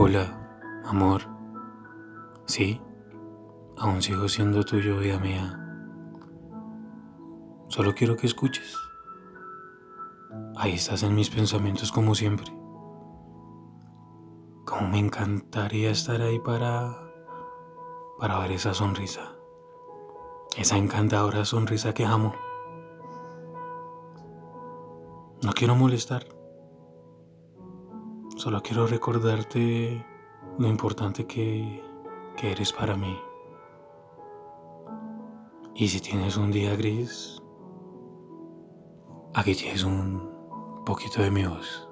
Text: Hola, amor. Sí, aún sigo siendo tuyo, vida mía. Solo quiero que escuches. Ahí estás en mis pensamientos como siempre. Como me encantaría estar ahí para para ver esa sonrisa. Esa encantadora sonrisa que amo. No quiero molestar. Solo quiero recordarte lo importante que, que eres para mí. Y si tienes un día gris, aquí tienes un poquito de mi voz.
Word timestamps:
Hola, 0.00 0.80
amor. 0.84 1.22
Sí, 2.46 2.80
aún 3.76 4.00
sigo 4.00 4.28
siendo 4.28 4.62
tuyo, 4.62 4.96
vida 5.00 5.18
mía. 5.18 5.58
Solo 7.66 7.92
quiero 7.96 8.16
que 8.16 8.28
escuches. 8.28 8.76
Ahí 10.54 10.74
estás 10.74 11.02
en 11.02 11.16
mis 11.16 11.30
pensamientos 11.30 11.90
como 11.90 12.14
siempre. 12.14 12.46
Como 14.64 14.86
me 14.88 15.00
encantaría 15.00 15.90
estar 15.90 16.22
ahí 16.22 16.38
para 16.38 16.96
para 18.20 18.38
ver 18.38 18.52
esa 18.52 18.74
sonrisa. 18.74 19.32
Esa 20.56 20.76
encantadora 20.76 21.44
sonrisa 21.44 21.92
que 21.92 22.04
amo. 22.04 22.36
No 25.42 25.52
quiero 25.54 25.74
molestar. 25.74 26.37
Solo 28.38 28.62
quiero 28.62 28.86
recordarte 28.86 30.06
lo 30.58 30.68
importante 30.68 31.26
que, 31.26 31.82
que 32.36 32.52
eres 32.52 32.72
para 32.72 32.94
mí. 32.94 33.18
Y 35.74 35.88
si 35.88 36.00
tienes 36.00 36.36
un 36.36 36.52
día 36.52 36.76
gris, 36.76 37.42
aquí 39.34 39.56
tienes 39.56 39.82
un 39.82 40.84
poquito 40.86 41.20
de 41.20 41.32
mi 41.32 41.46
voz. 41.46 41.87